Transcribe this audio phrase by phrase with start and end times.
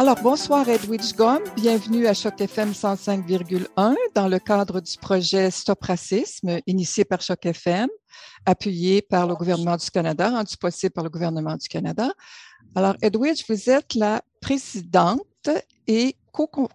[0.00, 5.82] Alors, bonsoir Edwidge Gom, bienvenue à Choc FM 105,1 dans le cadre du projet Stop
[5.82, 7.88] Racisme initié par Choc FM,
[8.46, 12.12] appuyé par le gouvernement du Canada, rendu possible par le gouvernement du Canada.
[12.76, 15.50] Alors, Edwidge, vous êtes la présidente
[15.88, 16.14] et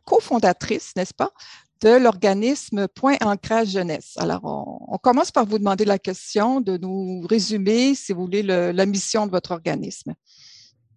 [0.04, 1.32] cofondatrice, n'est-ce pas,
[1.80, 4.16] de l'organisme Point Ancrage Jeunesse.
[4.18, 8.86] Alors, on, commence par vous demander la question de nous résumer, si vous voulez, la
[8.86, 10.14] mission de votre organisme.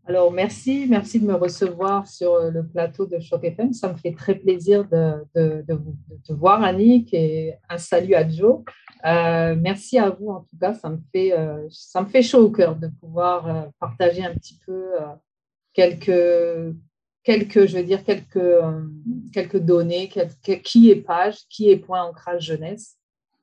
[0.09, 3.73] Alors, merci, merci de me recevoir sur euh, le plateau de Choc FM.
[3.73, 5.81] Ça me fait très plaisir de, de, de,
[6.25, 8.63] te voir, Annick, et un salut à Joe.
[9.05, 12.45] Euh, merci à vous, en tout cas, ça me fait, euh, ça me fait chaud
[12.45, 14.93] au cœur de pouvoir partager un petit peu
[15.73, 16.77] quelques,
[17.25, 18.49] quelques, je veux dire, quelques,
[19.33, 20.09] quelques données,
[20.63, 22.97] qui est page, qui est point ancrage jeunesse.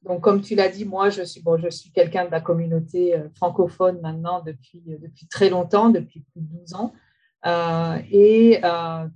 [0.05, 3.15] Donc, comme tu l'as dit, moi, je suis, bon, je suis quelqu'un de la communauté
[3.15, 6.93] euh, francophone maintenant depuis, euh, depuis très longtemps, depuis plus de 12 ans.
[7.45, 8.61] Euh, et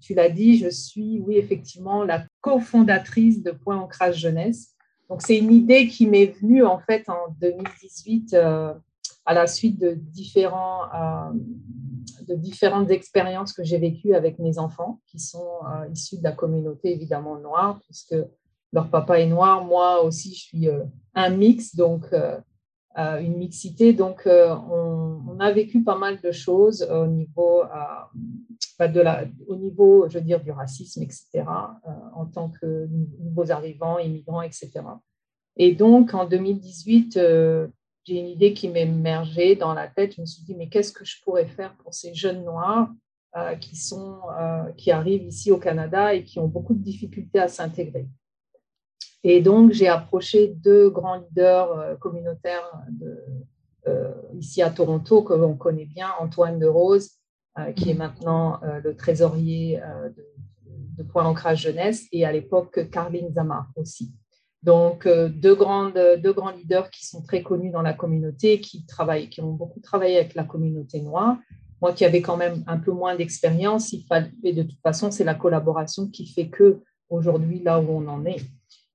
[0.02, 4.76] tu l'as dit, je suis, oui, effectivement, la cofondatrice de Point Ancrage Jeunesse.
[5.10, 9.94] Donc, c'est une idée qui m'est venue, en fait, en 2018, à la suite de,
[9.94, 10.82] différents,
[12.28, 15.48] de différentes expériences que j'ai vécues avec mes enfants, qui sont
[15.94, 18.16] issus de la communauté, évidemment, noire, puisque
[18.74, 22.40] leur papa est noir, moi aussi je suis euh, un mix, donc euh,
[22.98, 23.94] euh, une mixité.
[23.94, 27.64] Donc on, a vécu pas mal de choses au niveau,
[28.80, 31.44] la, au niveau, je veux dire, du racisme, etc.,
[32.16, 32.88] en tant que
[33.20, 34.72] nouveaux arrivants, immigrants, etc.
[35.58, 37.20] Et donc en 2018,
[38.04, 40.16] j'ai une idée qui émergée dans la tête.
[40.16, 42.90] Je me suis dit, mais qu'est-ce que je pourrais faire pour ces jeunes noirs
[43.62, 44.22] qui, sont,
[44.76, 48.08] qui arrivent ici au Canada et qui ont beaucoup de difficultés à s'intégrer?
[49.30, 52.72] Et donc, j'ai approché deux grands leaders euh, communautaires
[53.86, 57.12] euh, ici à Toronto, que l'on connaît bien, Antoine de Rose,
[57.60, 59.82] euh, qui est maintenant le trésorier
[60.16, 64.14] de, Point Ancrage Jeunesse, et à l'époque, Carline Zamar aussi.
[64.64, 69.30] Donc, deux, grandes, deux grands leaders qui sont très connus dans la communauté, qui, travaillent,
[69.30, 71.38] qui ont beaucoup travaillé avec la communauté noire.
[71.82, 75.26] Moi qui avais quand même un peu moins d'expérience, il fallait, de toute façon, c'est
[75.26, 78.42] la collaboration qui fait que aujourd'hui, là où on en est,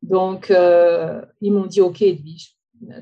[0.02, 2.56] donc, euh, ils m'ont dit, OK, Edwige,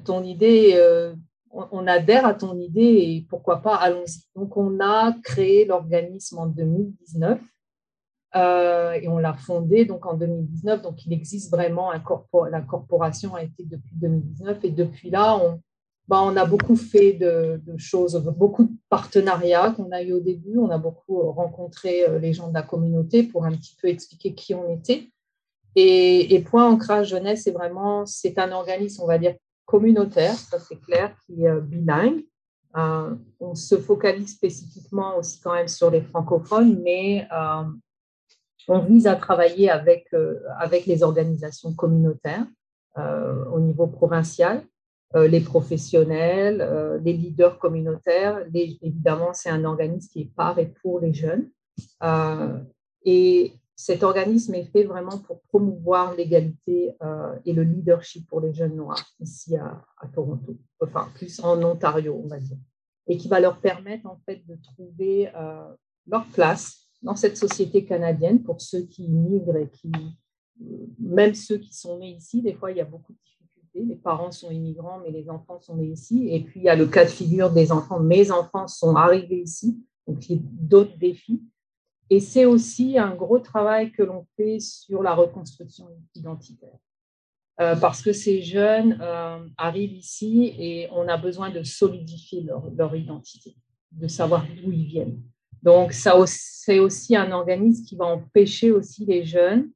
[0.05, 1.15] ton idée, euh,
[1.51, 4.21] on, adhère à ton idée et pourquoi pas, allons-y.
[4.37, 7.41] Donc, on a créé l'organisme en 2019
[8.37, 10.83] euh, et on l'a fondé donc en 2019.
[10.83, 12.03] Donc, il existe vraiment, un
[12.51, 15.61] la corporation a été depuis 2019 et depuis là, on,
[16.07, 20.21] bah, on a beaucoup fait de, de, choses, beaucoup de partenariats qu'on a eu au
[20.21, 20.59] début.
[20.59, 24.55] On a beaucoup rencontré les gens de la communauté pour un petit peu expliquer qui
[24.55, 25.09] on était.
[25.77, 29.35] Et, Point Ancrage Jeunesse, c'est vraiment, c'est un organisme, on va dire,
[29.67, 32.25] communautaire, ça c'est clair, qui est euh, bilingue.
[32.77, 37.65] Euh, on se focalise spécifiquement aussi quand même sur les francophones, mais euh,
[38.69, 40.09] on vise à travailler avec,
[40.59, 42.47] avec les organisations communautaires
[42.97, 44.63] au niveau provincial,
[45.15, 48.45] les professionnels, les leaders communautaires.
[48.55, 51.49] évidemment, c'est un organisme qui est par et pour les jeunes.
[53.05, 58.53] et cet organisme est fait vraiment pour promouvoir l'égalité euh, et le leadership pour les
[58.53, 59.83] jeunes noirs ici à,
[60.13, 62.59] Toronto, enfin plus en Ontario, on va dire,
[63.07, 65.67] et qui va leur permettre en fait de trouver euh,
[66.07, 69.91] leur place dans cette société canadienne pour ceux qui migrent et qui,
[70.99, 73.87] même ceux qui sont nés ici, des fois il y a beaucoup de difficultés.
[73.87, 76.29] Les parents sont immigrants, mais les enfants sont nés ici.
[76.31, 77.99] Et puis il y a le cas de figure des enfants.
[77.99, 81.43] Mes enfants sont arrivés ici, donc il y a d'autres défis.
[82.11, 86.77] Et c'est aussi un gros travail que l'on fait sur la reconstruction identitaire.
[87.61, 92.97] Euh, parce que ces jeunes euh, arrivent ici et on a besoin de solidifier leur,
[92.97, 93.55] identité,
[93.93, 95.23] de savoir d'où ils viennent.
[95.63, 99.71] Donc, c'est aussi un organisme qui va empêcher aussi les jeunes,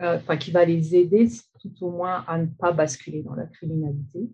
[0.00, 1.28] euh, enfin, qui va les aider
[1.60, 4.30] tout au moins à ne pas basculer dans la criminalité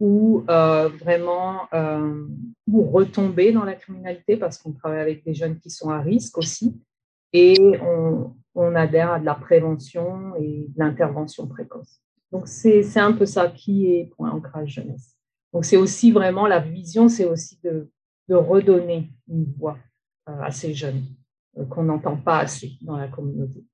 [0.00, 2.26] ou euh, vraiment euh,
[2.72, 6.80] retomber dans la criminalité parce qu'on travaille avec des jeunes qui sont à risque aussi
[7.34, 8.34] et on,
[8.74, 12.00] adhère à de la prévention et de l'intervention précoce.
[12.30, 15.16] Donc c'est un peu ça qui est Point Ancrage Jeunesse.
[15.52, 17.90] Donc c'est aussi vraiment la vision, c'est aussi de,
[18.28, 19.78] de, redonner une voix
[20.28, 21.04] euh, à ces jeunes
[21.68, 23.64] qu'on n'entend pas assez dans la communauté.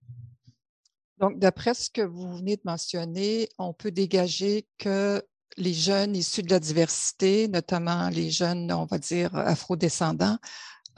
[1.19, 5.23] Donc, d'après ce que vous venez de mentionner, on peut dégager que
[5.57, 10.39] les jeunes issus de la diversité, notamment les jeunes, on va dire, afrodescendants,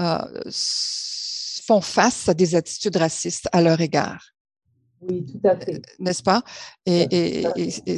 [0.01, 0.51] euh,
[1.67, 4.33] font face à des attitudes racistes à leur égard.
[5.03, 5.81] Oui, tout à fait.
[6.01, 6.43] N'est-ce pas?
[6.85, 7.47] Et,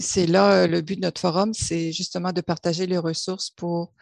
[0.00, 3.92] c'est là le but de notre forum, c'est justement de partager les ressources pour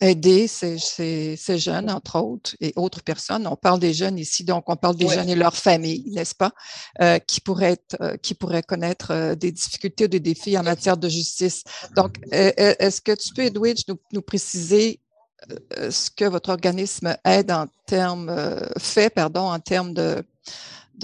[0.00, 3.46] aider ces, ces, jeunes, entre autres, et autres personnes.
[3.46, 6.52] On parle des jeunes ici, donc on parle des jeunes et leurs familles, n'est-ce pas?
[7.26, 11.62] qui, pourraient être, qui pourraient connaître des difficultés ou des défis en matière de justice.
[11.94, 15.00] Donc, est-ce que tu peux, Edwidge, nous, nous préciser
[15.68, 18.34] ce que votre organisme aide en termes,
[18.78, 20.24] fait, pardon, en termes de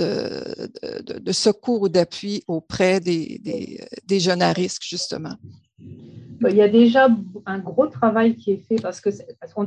[0.01, 3.41] de, secours ou d'appui auprès des,
[4.07, 5.37] des, jeunes à risque, justement?
[5.81, 7.09] Il y a déjà
[7.47, 9.11] un gros travail qui est fait parce que,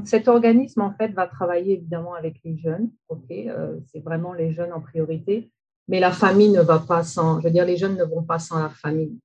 [0.06, 2.90] cet organisme, en fait, va travailler évidemment avec les jeunes.
[3.10, 5.52] ok euh, c'est vraiment les jeunes en priorité.
[5.88, 8.40] Mais la famille ne va pas sans, je veux dire, les jeunes ne vont pas
[8.40, 9.18] sans la famille.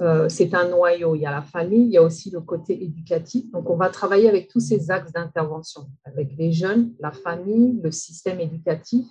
[0.00, 1.14] Euh, c'est un noyau.
[1.14, 3.50] Il y a la famille, il y a aussi le côté éducatif.
[3.50, 7.90] Donc, on va travailler avec tous ces axes d'intervention, avec les jeunes, la famille, le
[7.90, 9.06] système éducatif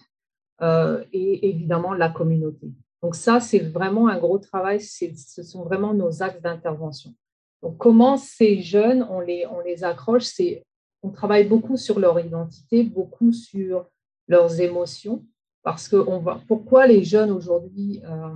[0.62, 2.72] et évidemment la communauté.
[3.02, 7.14] Donc ça, c'est vraiment un gros travail, ce sont vraiment nos axes d'intervention.
[7.62, 10.66] Donc comment ces jeunes, on les, on les accroche, c'est
[11.02, 13.88] on travaille beaucoup sur leur identité, beaucoup sur
[14.28, 15.26] leurs émotions,
[15.64, 18.34] parce que on va, pourquoi les jeunes aujourd'hui euh,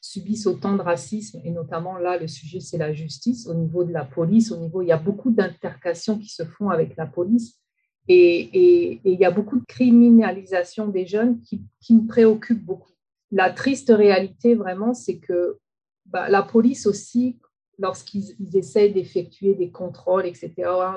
[0.00, 3.92] subissent autant de racisme, et notamment là, le sujet, c'est la justice, au niveau de
[3.92, 7.61] la police, au niveau, il y a beaucoup d'intercations qui se font avec la police,
[8.08, 12.92] et, il y a beaucoup de criminalisation des jeunes qui, me préoccupent beaucoup.
[13.30, 15.58] La triste réalité, vraiment, c'est que
[16.06, 17.38] bah, la police aussi,
[17.78, 20.52] lorsqu'ils essayent d'effectuer des contrôles, etc.,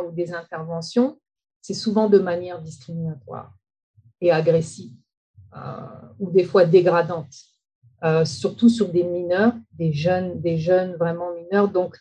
[0.05, 1.19] ou des interventions,
[1.61, 3.53] c'est souvent de manière discriminatoire
[4.21, 4.93] et agressive,
[5.55, 5.59] euh,
[6.19, 7.33] ou des fois dégradante,
[8.03, 11.69] euh, surtout sur des mineurs, des jeunes, des jeunes vraiment mineurs.
[11.69, 11.97] Donc,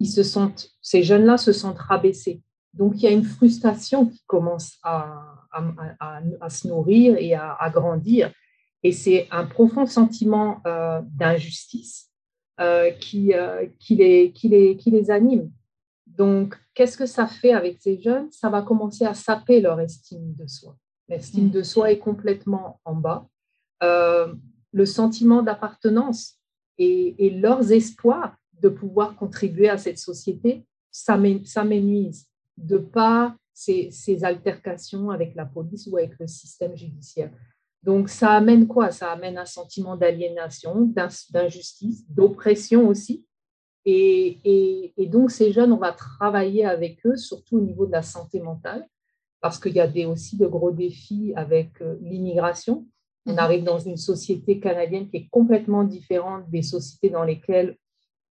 [0.00, 2.42] ils se sentent, ces jeunes-là se sentent rabaissés.
[2.76, 5.30] Donc, il y a une frustration qui commence à,
[6.48, 8.32] se nourrir et à, grandir.
[8.82, 12.10] Et c'est un profond sentiment euh, d'injustice
[12.60, 15.50] euh, qui, euh, qui, les, qui, les, qui les anime.
[16.06, 18.30] Donc, qu'est-ce que ça fait avec ces jeunes?
[18.30, 20.76] Ça va commencer à saper leur estime de soi.
[21.08, 23.26] L'estime de soi est complètement en bas.
[23.80, 26.40] le sentiment d'appartenance
[26.78, 34.24] et, et, leurs espoirs de pouvoir contribuer à cette société, ça m'énuise de par ces,
[34.24, 37.30] altercations avec la police ou avec le système judiciaire.
[37.82, 38.90] Donc, ça amène quoi?
[38.90, 40.92] Ça amène un sentiment d'aliénation,
[41.30, 43.26] d'injustice, d'oppression aussi.
[43.84, 48.40] Et, donc, ces jeunes, on va travailler avec eux, surtout au niveau de la santé
[48.40, 48.88] mentale,
[49.40, 52.86] parce qu'il y a des, aussi de gros défis avec euh, l'immigration.
[53.26, 53.38] On mhm.
[53.38, 57.76] arrive dans une société canadienne qui est complètement différente des sociétés dans lesquelles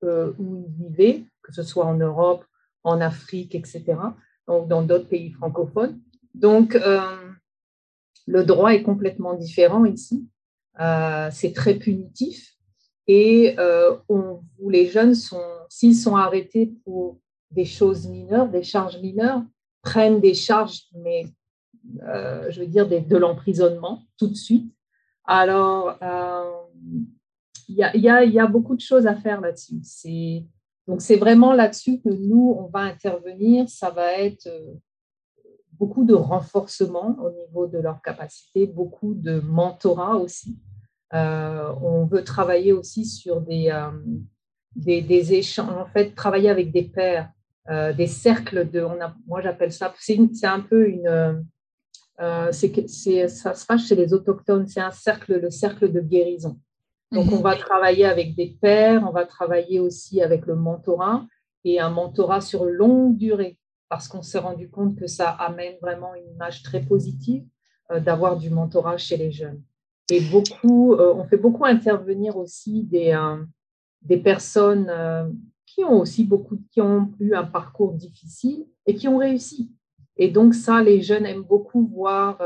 [0.04, 2.46] euh, où ils vivaient, que ce soit en Europe
[2.84, 3.84] en Afrique, etc.,
[4.48, 6.00] donc dans d'autres pays francophones.
[6.34, 7.02] Donc, euh,
[8.26, 10.28] le droit est complètement différent ici.
[10.80, 12.56] Euh, c'est très punitif.
[13.08, 17.20] Et euh, on, les jeunes, sont, s'ils sont arrêtés pour
[17.52, 19.42] des choses mineures, des charges mineures,
[19.82, 21.26] prennent des charges, mais
[22.50, 24.72] je veux dire de l'emprisonnement tout de suite.
[25.26, 25.98] Alors,
[27.68, 29.80] il y, y, a, beaucoup de choses à faire là-dessus.
[29.82, 30.44] C'est
[30.90, 33.70] donc, c'est vraiment là-dessus que nous, on va intervenir.
[33.70, 34.74] Ça va être euh,
[35.74, 40.58] beaucoup de renforcement au niveau de leurs capacités, beaucoup de mentorat aussi.
[41.14, 43.92] Euh, on veut travailler aussi sur des, euh,
[44.76, 47.32] des, échanges, en fait, travailler avec des pairs,
[47.96, 48.84] des cercles de,
[49.28, 51.46] moi j'appelle ça, c'est un peu une,
[52.52, 56.60] c'est, ça se passe chez les autochtones, c'est un cercle, le cercle de guérison.
[57.12, 57.42] Donc, on mhm.
[57.42, 61.26] va travailler avec des pairs, on va travailler aussi avec le mentorat
[61.64, 63.58] et un mentorat sur longue durée
[63.90, 67.44] parce qu'on s'est rendu compte que ça amène vraiment une image très positive
[67.92, 69.62] euh, d'avoir du mentorat chez les jeunes.
[70.12, 73.44] Et beaucoup, euh, on fait beaucoup intervenir aussi des, euh,
[74.04, 74.92] des personnes
[75.66, 79.72] qui ont aussi beaucoup, qui ont eu un parcours difficile et qui ont réussi.
[80.18, 82.40] Et donc ça, les jeunes aiment beaucoup voir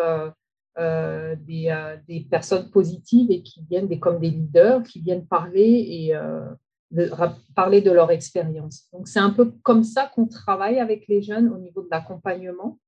[0.80, 5.28] euh, des, euh, des, personnes positives et qui viennent des, comme des leaders, qui viennent
[5.28, 6.48] parler et euh,
[6.90, 7.12] de,
[7.54, 8.88] parler de leur expérience.
[8.92, 12.80] Donc, c'est un peu comme ça qu'on travaille avec les jeunes au niveau de l'accompagnement.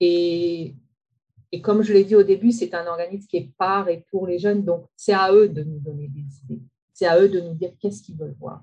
[0.00, 0.74] Et,
[1.50, 4.26] et, comme je l'ai dit au début, c'est un organisme qui est par et pour
[4.26, 4.62] les jeunes.
[4.62, 6.62] Donc, c'est à eux de nous donner des idées.
[6.92, 8.62] C'est à eux de nous dire qu'est-ce qu'ils veulent voir.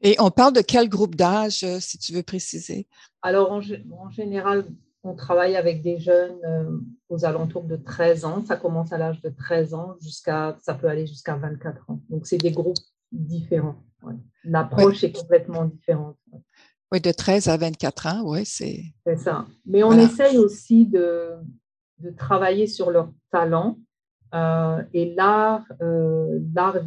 [0.00, 2.86] Et on parle de quel groupe d'âge, si tu veux préciser?
[3.20, 3.60] Alors, en,
[3.98, 4.64] en général,
[5.02, 6.78] on travaille avec des jeunes euh,
[7.08, 8.44] aux alentours de 13 ans.
[8.44, 12.00] Ça commence à l'âge de 13 ans jusqu'à, ça peut aller jusqu'à 24 ans.
[12.08, 12.76] Donc, c'est des groupes
[13.10, 13.82] différents.
[14.44, 16.16] L'approche est complètement différente.
[16.92, 18.82] Oui, de 13 à 24 ans, oui, c'est.
[19.06, 19.46] C'est ça.
[19.66, 21.34] Mais on essaye aussi de,
[21.98, 23.78] de travailler sur leur talent
[24.92, 26.78] et l'art, l'art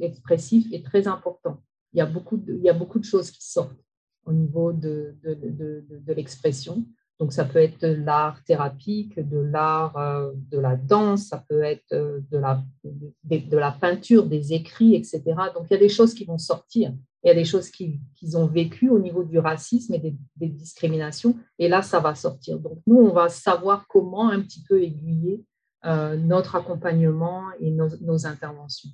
[0.00, 1.62] expressif est très important.
[1.92, 3.78] Il y, a beaucoup de, il y a beaucoup de choses qui sortent
[4.26, 6.84] au niveau de, de, de l'expression.
[7.18, 11.62] Donc, ça peut être de l'art thérapeutique, de l'art euh, de la danse, ça peut
[11.62, 15.22] être euh, de la, de, la peinture, des écrits, etc.
[15.54, 16.92] Donc, il y a des choses qui vont sortir.
[17.24, 21.34] Il y a des choses qu'ils ont vécues au niveau du racisme et des, discriminations.
[21.58, 22.60] Et là, ça va sortir.
[22.60, 25.42] Donc, nous, on va savoir comment un petit peu aiguiller
[25.86, 28.90] euh, notre accompagnement et nos, nos interventions.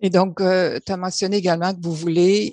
[0.00, 2.52] Et donc, tu as mentionné également que vous voulez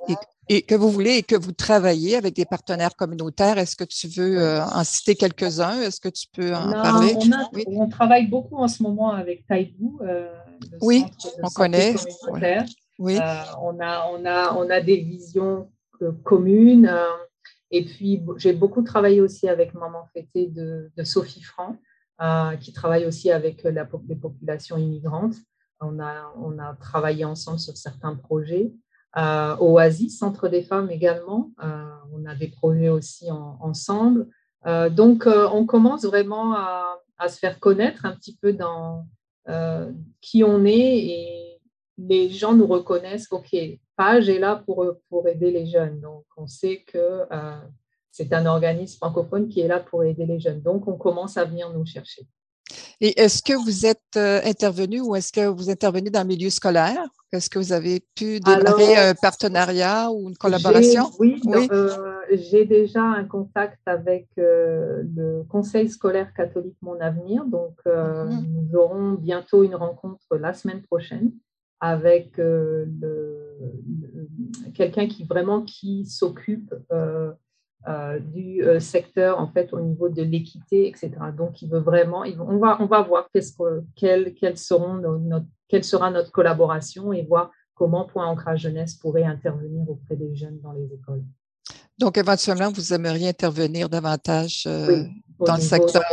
[0.50, 3.58] et que vous voulez et que vous travaillez avec des partenaires communautaires.
[3.58, 5.82] Est-ce que tu veux euh, en citer quelques-uns?
[5.82, 7.16] Est-ce que tu peux en parler?
[7.68, 10.00] On, travaille beaucoup en ce moment avec Taïbou.
[10.02, 10.34] Euh,
[10.82, 11.06] oui,
[11.42, 11.96] on connaît.
[13.00, 13.18] Oui.
[13.18, 15.72] Euh, on, a, on, a, on a des visions
[16.24, 16.92] communes.
[17.70, 21.78] et puis, j'ai beaucoup travaillé aussi avec Maman Fêtée de, Sophie Franc,
[22.60, 25.36] qui travaille aussi avec la, les populations immigrantes.
[25.80, 28.72] On a, on a travaillé ensemble sur certains projets.
[29.18, 31.52] Euh, Oasis, Centre des femmes également.
[31.64, 34.28] Euh, on a des projets aussi ensemble.
[34.66, 39.06] Euh, donc, on commence vraiment à, se faire connaître un petit peu dans
[40.22, 41.60] qui on est et
[41.98, 43.56] les gens nous reconnaissent, OK,
[43.98, 46.00] Page est là pour, pour aider les jeunes.
[46.00, 47.26] Donc, on sait que
[48.12, 50.62] c'est un organisme francophone qui est là pour aider les jeunes.
[50.62, 52.28] Donc, on commence à venir nous chercher.
[53.00, 56.50] Et est-ce que vous êtes euh, intervenu ou est-ce que vous intervenez dans le milieu
[56.50, 57.04] scolaire?
[57.32, 61.10] Est-ce que vous avez pu démarrer un partenariat ou une collaboration?
[61.20, 61.90] Oui, euh,
[62.32, 67.46] j'ai déjà un contact avec euh, le Conseil scolaire catholique Mon Avenir.
[67.46, 68.46] Donc, mm-hmm.
[68.48, 71.32] nous aurons bientôt une rencontre la semaine prochaine
[71.80, 72.40] avec
[74.76, 76.76] quelqu'un qui vraiment qui s'occupe
[77.88, 81.12] euh, du euh, secteur en fait au niveau de l'équité, etc.
[81.36, 85.84] Donc, il veut vraiment, on, va, on va voir qu'est-ce que, quelles, seront notre, quelle
[85.84, 90.74] sera notre collaboration et voir comment Point Ancrage Jeunesse pourrait intervenir auprès des jeunes dans
[90.74, 91.24] les écoles.
[92.02, 95.04] Donc, éventuellement, vous aimeriez intervenir davantage euh,
[95.40, 96.04] dans, le secteur,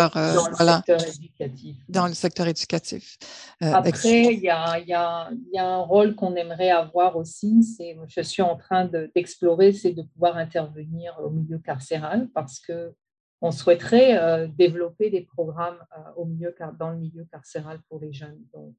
[1.17, 1.77] éducatif.
[1.89, 3.17] Dans le secteur éducatif.
[3.63, 7.97] Après, il y a, y, a, y a, un rôle qu'on aimerait avoir aussi, c'est,
[8.07, 12.95] je suis en train d'explorer, c'est de pouvoir intervenir au milieu carcéral parce que
[13.41, 15.79] on souhaiterait euh, développer des programmes
[16.17, 18.41] au milieu, dans le milieu carcéral pour les jeunes.
[18.53, 18.77] Donc,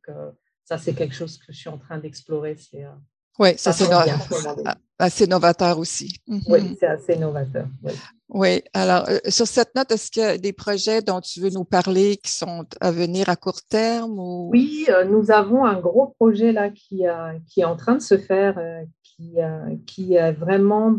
[0.64, 2.56] ça, c'est quelque chose que je suis en train d'explorer.
[2.56, 2.86] C'est
[3.40, 3.88] oui, ça, c'est
[5.00, 6.20] assez novateur aussi.
[6.28, 6.76] Oui, mhm.
[6.78, 7.68] c'est assez novateur.
[8.28, 8.62] Oui.
[8.74, 11.64] alors euh, sur cette note, est-ce qu'il y a des projets dont tu veux nous
[11.64, 14.20] parler qui sont à venir à court terme?
[14.20, 14.50] Ou...
[14.52, 17.04] Oui, euh, nous avons un gros projet là qui,
[17.48, 19.38] qui est en train de se faire, euh, qui,
[19.88, 20.98] qui est vraiment,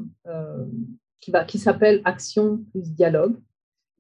[1.21, 3.37] qui, va, qui s'appelle Action plus Dialogue.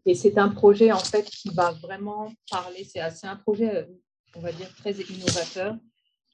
[0.06, 3.86] Et c'est un projet en fait qui va vraiment parler, c'est un projet,
[4.34, 5.76] on va dire, très innovateur,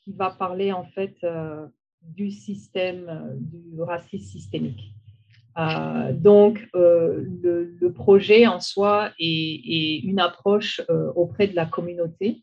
[0.05, 1.17] qui va parler en fait
[2.03, 4.93] du système euh, du racisme systémique.
[5.59, 10.83] Euh, donc, euh, le, projet en soi est, une approche
[11.15, 12.43] auprès de la communauté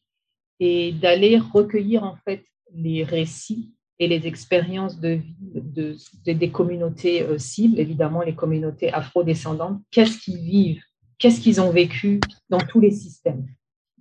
[0.59, 2.43] et d'aller recueillir en fait
[2.73, 5.95] les récits et les expériences de vie de,
[6.25, 10.83] des communautés cibles, évidemment les communautés afrodescendantes, qu'est-ce qu'ils vivent,
[11.19, 12.19] qu'est-ce qu'ils ont vécu
[12.49, 13.45] dans tous les systèmes?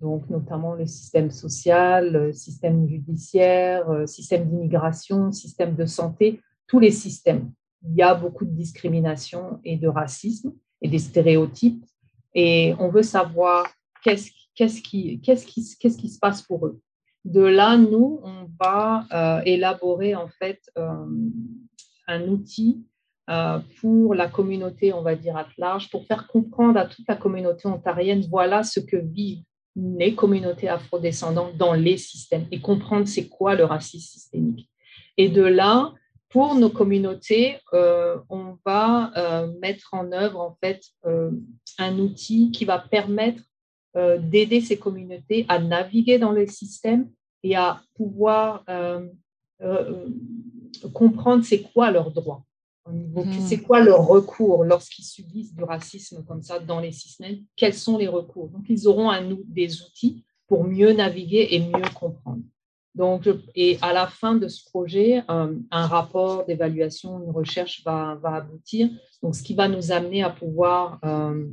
[0.02, 6.80] Donc notamment le système social, le système judiciaire, le système d'immigration, système de santé, tous
[6.80, 7.52] les systèmes.
[7.88, 11.84] Il y a beaucoup de discrimination et de racisme et des stéréotypes
[12.34, 13.70] et on veut savoir
[14.02, 16.80] qu'est-ce qui, qui, se passe pour eux.
[17.24, 21.06] De là, nous, on va euh, élaborer en fait euh,
[22.08, 22.84] un outil
[23.30, 27.14] euh, pour la communauté, on va dire à large, pour faire comprendre à toute la
[27.14, 29.44] communauté ontarienne, voilà ce que vivent
[29.76, 34.68] les communautés afrodescendantes dans les systèmes et comprendre c'est quoi le racisme systémique.
[35.16, 35.92] Et de là,
[36.32, 41.30] pour nos communautés, euh, on va euh, mettre en œuvre en fait euh,
[41.78, 43.42] un outil qui va permettre
[43.94, 47.10] d'aider ces communautés à naviguer dans le système
[47.42, 48.64] et à pouvoir
[50.94, 52.42] comprendre c'est quoi leurs droits.
[52.84, 53.22] Hmm.
[53.46, 57.96] C'est quoi leur recours lorsqu'ils subissent du racisme comme ça dans les systèmes Quels sont
[57.96, 58.48] les recours?
[58.48, 62.42] Donc, ils auront à nous des outils pour mieux naviguer et mieux comprendre.
[62.94, 68.34] Donc, et à la fin de ce projet, un, rapport d'évaluation, une recherche va, va,
[68.34, 68.90] aboutir.
[69.22, 71.46] Donc, ce qui va nous amener à pouvoir euh,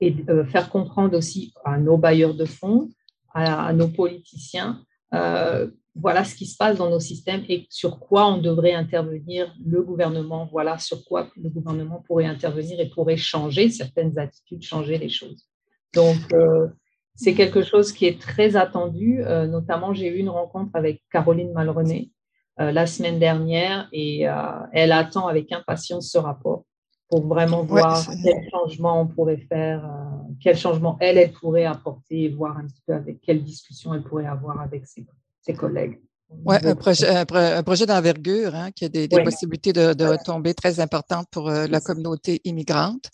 [0.00, 2.90] et, euh, faire comprendre aussi à nos bailleurs de fonds,
[3.34, 8.26] à, nos politiciens, euh, voilà ce qui se passe dans nos systèmes et sur quoi
[8.26, 13.70] on devrait intervenir, le gouvernement, voilà sur quoi le gouvernement pourrait intervenir et pourrait changer
[13.70, 15.48] certaines attitudes, changer les choses.
[15.94, 16.68] Donc, euh,
[17.14, 19.22] c'est quelque chose qui est très attendu.
[19.48, 22.12] notamment, j'ai eu une rencontre avec Caroline Malrené
[22.58, 24.26] la semaine dernière et
[24.72, 26.62] elle attend avec impatience ce rapport
[27.08, 32.24] pour vraiment voir quel changement on pourrait faire, euh, quel changement elle, elle pourrait apporter
[32.24, 35.06] et voir un petit peu avec quelle discussion elle pourrait avoir avec ses,
[35.40, 36.00] ses collègues.
[36.44, 40.52] Oui, un projet, un, projet d'envergure hein, qui a des, des possibilités de, de retombées
[40.52, 43.06] très importantes pour euh, la communauté immigrante.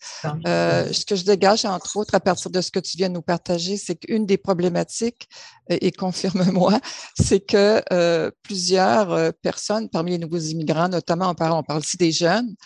[0.46, 3.14] Euh, ce que je dégage, entre autres, à partir de ce que tu viens de
[3.14, 5.28] nous partager, c'est qu'une des problématiques,
[5.68, 6.80] et, confirme-moi,
[7.14, 11.96] c'est que euh, plusieurs personnes parmi les nouveaux immigrants, notamment on parle, on parle aussi
[11.96, 12.56] des jeunes,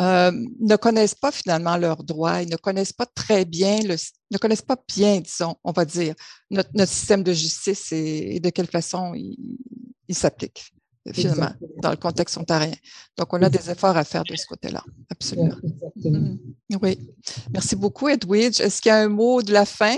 [0.00, 3.94] euh, ne connaissent pas finalement leurs droits, ils ne connaissent pas très bien, le,
[4.30, 6.14] ne connaissent pas bien, disons, on va dire,
[6.50, 9.36] notre, notre système de justice et, de quelle façon il,
[10.08, 10.72] il s'applique
[11.12, 11.50] finalement
[11.82, 12.74] dans le contexte ontarien.
[13.16, 15.56] Donc, on a des efforts à faire de ce côté-là, absolument.
[15.96, 16.36] Mm.
[16.82, 16.98] Oui.
[17.52, 18.60] Merci beaucoup, Edwidge.
[18.60, 19.96] Est-ce qu'il y a un mot de la fin?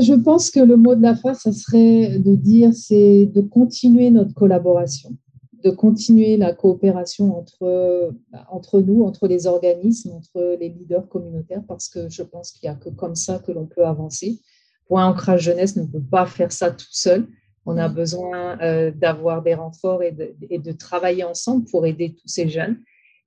[0.00, 4.10] Je pense que le mot de la fin, ce serait de dire, c'est de continuer
[4.10, 5.14] notre collaboration
[5.62, 11.62] de continuer la coopération entre, bah, entre nous, entre les organismes, entre les leaders communautaires,
[11.66, 14.40] parce que je pense qu'il n'y a que comme ça que l'on peut avancer.
[14.86, 17.26] Point Ancrage Jeunesse ne peut pas faire ça tout seul.
[17.64, 22.14] On a besoin euh, d'avoir des renforts et de, et de, travailler ensemble pour aider
[22.14, 22.78] tous ces jeunes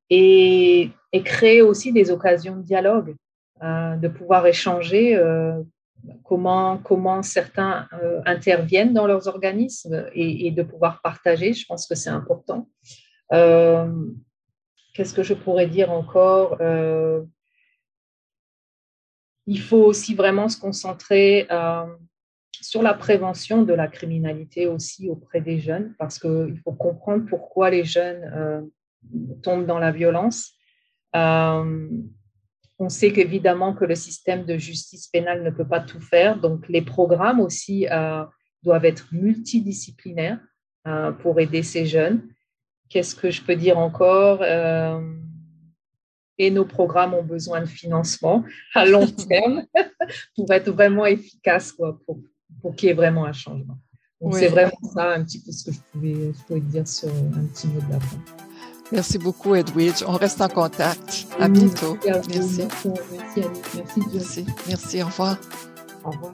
[0.10, 3.16] et, et créer aussi des occasions de dialogue,
[3.64, 5.62] euh, de pouvoir échanger euh,
[6.24, 11.54] comment, comment certains euh, interviennent dans leurs organismes et, de pouvoir partager.
[11.54, 12.70] Je pense que c'est important.
[13.34, 13.92] Euh,
[14.94, 17.24] qu'est-ce que je pourrais dire encore euh,
[19.48, 21.48] Il faut aussi vraiment se concentrer
[22.52, 27.70] sur la prévention de la criminalité aussi auprès des jeunes, parce qu'il faut comprendre pourquoi
[27.70, 28.72] les jeunes
[29.44, 30.54] tombent dans la violence.
[32.78, 36.68] On sait qu'évidemment que le système de justice pénale ne peut pas tout faire, donc
[36.68, 38.24] les programmes aussi euh,
[38.64, 40.40] doivent être multidisciplinaires
[40.88, 42.28] euh, pour aider ces jeunes.
[42.90, 45.00] Qu'est-ce que je peux dire encore euh,
[46.38, 49.66] Et nos programmes ont besoin de financement à long terme
[50.36, 52.20] pour être vraiment efficaces, quoi, pour,
[52.62, 53.78] pour qu'il y ait vraiment un changement.
[54.22, 57.10] Donc c'est vraiment ça un petit peu ce que je pouvais, je pouvais dire sur
[57.10, 58.18] un petit mot de la fin.
[58.92, 60.04] Merci beaucoup, Edwidge.
[60.08, 61.28] On reste en contact.
[61.40, 61.98] À bientôt.
[62.06, 62.68] Merci.
[62.68, 64.46] Merci, Merci.
[64.68, 65.04] Merci.
[65.04, 65.38] Au revoir.
[66.04, 66.34] Au revoir.